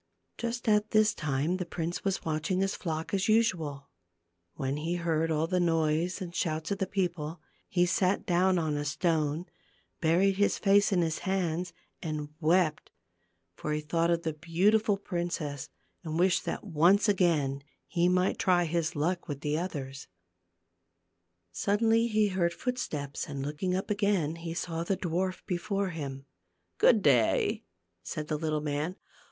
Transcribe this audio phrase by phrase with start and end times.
[0.35, 3.91] Just at this time the prince was watching his flock as usual.
[4.55, 7.39] When he heard all the noise and shouts of the people,
[7.69, 9.45] he sat down on a stone,
[9.99, 12.89] buried his face in his hands and wept,
[13.53, 15.69] for he thought of the beautiful princess
[16.03, 20.07] and wished that once again he might try his luck with the others.
[21.53, 21.87] THE GLASS MOUNTAIN.
[22.09, 26.25] 271 Suddenly lie heard footsteps, and looking up again he saw the dwarf before him."
[26.79, 27.61] Good day!"
[28.01, 28.95] said the little man.